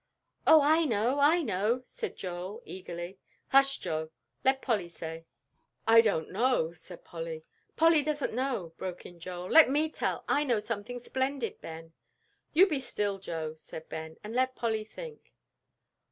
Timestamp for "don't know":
6.01-6.73